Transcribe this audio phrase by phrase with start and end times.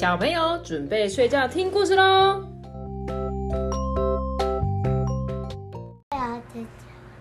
[0.00, 2.42] 小朋友准备睡觉听故事喽。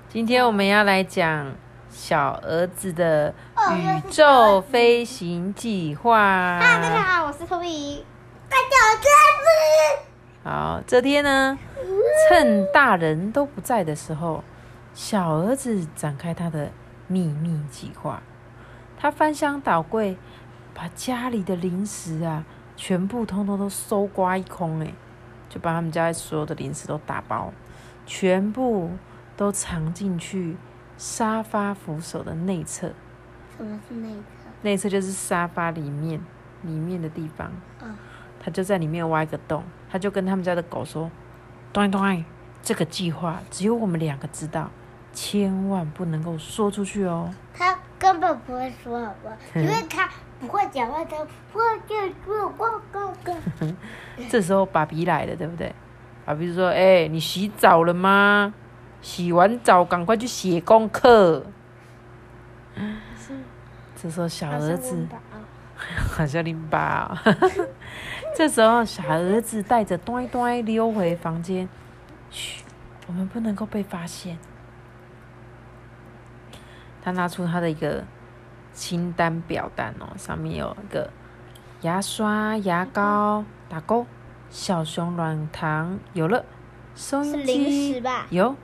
[0.08, 1.54] 今天我们要来讲
[1.90, 3.34] 小儿子的
[3.76, 6.58] 宇宙飞行计划。
[6.62, 8.06] 嗨，大家好，我是托比。
[8.48, 11.60] 大家好，这天呢，
[12.30, 14.42] 趁大人都不在的时候，
[14.94, 16.72] 小儿子展开他的
[17.08, 18.24] 秘密计划。
[18.98, 20.16] 他翻箱倒柜，
[20.74, 22.46] 把家里的零食啊，
[22.82, 24.94] 全部通通都搜刮一空，哎，
[25.50, 27.52] 就把他们家所有的零食都打包，
[28.06, 28.92] 全部
[29.36, 30.56] 都藏进去
[30.98, 32.94] 沙发扶手的内侧。
[33.58, 34.50] 什么是内侧？
[34.62, 36.22] 内侧就是沙发里面
[36.62, 37.52] 里面的地方。
[37.82, 37.94] 嗯，
[38.40, 41.12] 他就在里面挖一个洞，他就跟他们家的狗说
[41.74, 42.24] ：“端端，
[42.64, 44.72] 这个计划只有我们两个知道，
[45.12, 47.30] 千万不能够说出去哦。
[47.54, 49.36] 他根本不会说，好不好？
[49.56, 51.18] 因为他不会讲话，他
[51.52, 53.36] 不会讲说我哥哥。”
[54.30, 55.74] 这时候爸比来了，对不对？
[56.26, 58.54] 爸比说：“哎、你洗澡了吗？
[59.02, 61.46] 洗完澡赶快去写功课。”
[64.02, 65.08] 这时候小儿子
[66.12, 67.36] 好像淋巴哦。
[68.36, 71.68] 这时候，小儿子带着端端溜回房间，
[72.30, 72.64] 嘘，
[73.08, 74.38] 我们不能够被发现。
[77.10, 78.04] 他拿出他的一个
[78.72, 81.10] 清单表单哦，上面有一个
[81.82, 84.06] 牙刷、牙膏打勾，
[84.52, 86.46] 小熊软糖有了，
[86.94, 88.04] 收音机？
[88.30, 88.56] 有，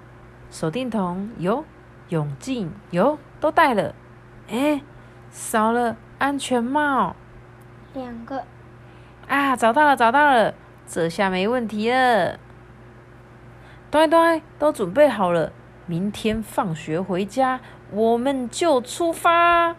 [0.51, 1.65] 手电筒有，
[2.09, 3.95] 泳镜有，都带了。
[4.47, 4.81] 哎，
[5.31, 7.15] 少了安全帽。
[7.95, 8.43] 两个。
[9.27, 10.53] 啊，找到了，找到了，
[10.87, 12.37] 这下没问题了。
[13.91, 15.51] 乖乖，都准备好了，
[15.87, 17.59] 明天放学回家，
[17.91, 19.75] 我们就出发。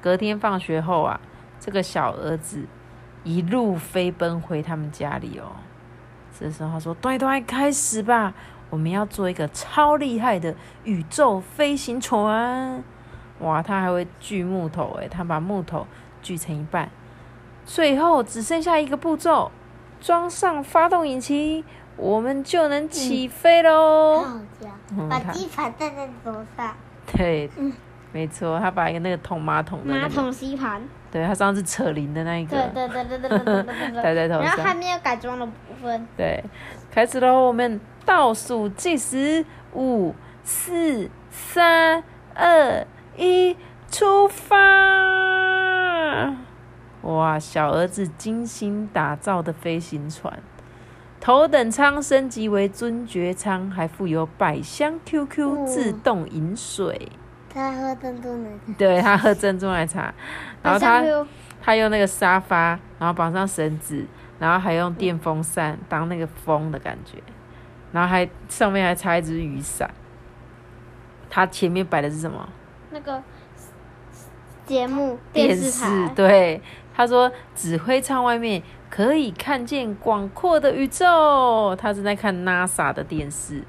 [0.00, 1.20] 隔天放学后啊，
[1.58, 2.66] 这个小儿子
[3.24, 5.56] 一路飞奔回他们家里哦。
[6.38, 8.32] 这时候他说：“乖乖，开始吧，
[8.70, 10.54] 我们要做一个超厉害的
[10.84, 12.84] 宇宙飞行船。”
[13.40, 15.86] 哇，他还会锯木头诶，他把木头
[16.22, 16.88] 锯成一半。
[17.64, 19.50] 最后只剩下一个步骤，
[20.00, 21.64] 装上发动引擎，
[21.98, 24.24] 我们就能起飞喽、
[25.10, 26.74] 把地盘带在头上。
[27.12, 27.50] 对，
[28.12, 30.80] 没错，他把一个那个桶马桶的、那、马桶吸盘。
[31.10, 34.42] 对他上次扯铃的那一个，对对对对对对对，戴在头上。
[34.42, 36.06] 然后还没有改装的部分。
[36.16, 36.44] 对，
[36.90, 37.46] 开始喽！
[37.46, 40.14] 我们倒数计时，五、
[40.44, 42.04] 四、三、
[42.34, 43.56] 二、一，
[43.90, 44.56] 出发！
[47.02, 50.38] 哇，小儿子精心打造的飞行船。
[51.28, 57.12] 头等舱升级为尊爵舱，还附有百香 QQ 哦自动饮水。
[57.52, 58.72] 他喝珍珠奶茶。
[58.78, 60.14] 对他喝珍珠奶茶，
[60.64, 61.04] 然后他
[61.60, 64.06] 他用那个沙发，然后绑上绳子，
[64.38, 67.18] 然后还用电风扇当那个风的感觉，
[67.92, 69.90] 然后还上面还插一支雨伞。
[71.28, 72.48] 他前面摆的是什么？
[72.90, 73.22] 那个
[74.64, 76.08] 节目电视台。
[76.16, 76.62] 对，
[76.98, 78.60] 他说指挥舱外面
[78.90, 81.76] 可以看见广阔的宇宙。
[81.76, 83.62] 他正在看 NASA 的电视。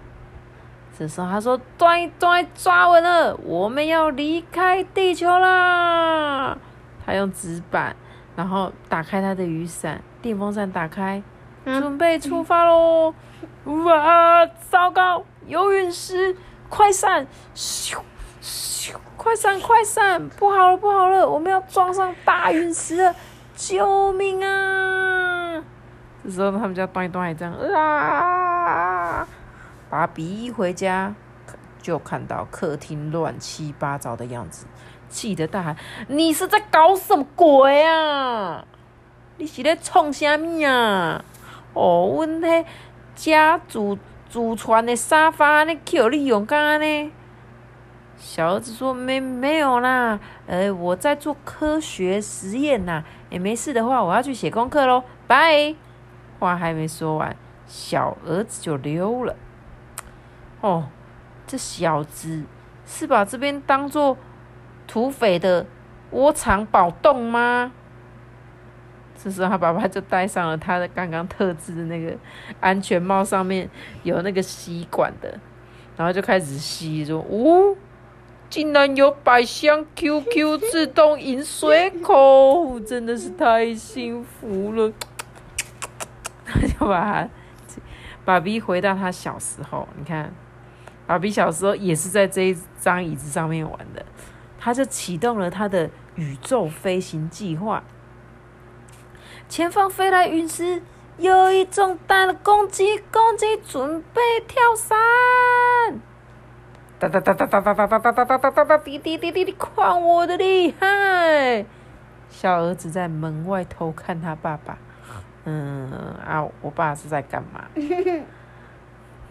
[0.98, 6.58] 这时候他说：“端端抓稳了，我们要离开地球啦！”
[7.06, 7.96] 他用纸板，
[8.36, 11.22] 然后打开他的雨伞，电风扇打开，
[11.66, 13.14] 嗯准备出发喽！
[13.66, 16.36] 哇，糟糕，有陨石，
[16.68, 17.28] 快闪！
[17.56, 18.00] 咻咻，
[19.18, 20.30] 快闪快闪！
[20.30, 23.14] 不好了不好了，我们要撞上大陨石了！
[23.56, 25.62] 救命啊！
[26.24, 29.28] 这时候他们家端一端还这样啊！
[29.90, 31.14] 爸比一回家
[31.82, 34.66] 就看到客厅乱七八糟的样子，
[35.10, 35.76] 气得大喊
[36.08, 38.66] ：“你是在搞什么鬼啊？
[39.38, 41.24] 你是在创啥物啊？
[41.74, 42.66] 哦，阮迄
[43.16, 43.98] 家祖
[44.30, 47.12] 祖传的沙发，你叫你用干呢？”
[48.20, 53.04] 小儿子说：“没没有啦，呃，我在做科学实验呐。
[53.30, 55.74] 也没事的话，我要去写功课喽，拜。”
[56.38, 57.36] 话还没说完，
[57.66, 59.36] 小儿子就溜了。
[60.62, 60.90] 哦，
[61.48, 62.44] 这小子
[62.86, 64.18] 是把这边当做
[64.86, 65.66] 土匪的
[66.12, 67.72] 窝藏宝洞吗？
[69.22, 72.16] 这时候他爸爸就戴上了他的刚刚特制的那个
[72.60, 73.70] 安全帽，上面
[74.04, 75.40] 有那个吸管的，
[75.98, 77.76] 然后就开始吸，说：“哦，
[78.50, 84.92] 竟然有百香 QQ 自动饮水口，真的是太幸福了。
[86.46, 87.30] ”他就把他
[88.26, 90.34] 爸比回到他小时候，你看，
[91.06, 94.04] 爸比小时候也是在这一张椅子上面玩的，
[94.60, 97.84] 他就启动了他的宇宙飞行计划。
[99.48, 100.82] 前方飞来陨石，
[101.18, 104.98] 有一种大的攻击，攻击准备跳伞。
[107.00, 111.66] 哒哒哒哒哒哒哒哒哒哒哒哒哒滴滴滴滴滴，看我的厉害！
[112.30, 114.78] 小儿子在门外偷看他爸爸。
[115.46, 115.90] 嗯
[116.28, 117.64] 啊，我爸是在干嘛？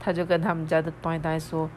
[0.01, 1.69] 他就跟他们家的呆呆说：“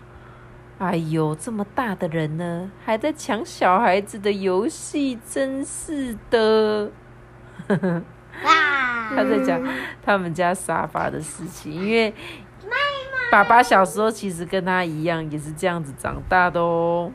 [0.80, 6.90] 哎呦，这么大的人呢，还在抢小孩子的游戏，真是的。”！
[7.68, 9.62] 他在讲
[10.02, 12.14] 他们家沙发的事情，因为
[13.32, 17.10] 爸爸小时候其实跟他一样，也是这样子长大的哦。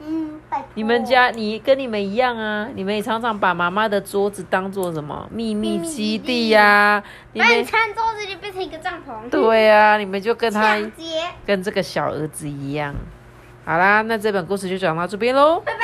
[0.00, 0.40] 嗯，
[0.74, 7.02] 你们家你跟你们一样啊，你们也常常把妈妈的桌子当做什么秘密基地呀、
[7.32, 9.30] 你们餐桌子就变成一个帐篷。
[9.30, 10.78] 对啊，你们就跟他。
[11.46, 12.94] 跟这个小儿子一样。
[13.64, 15.60] 好啦，那这本故事就讲到这边喽。
[15.60, 15.78] 拜拜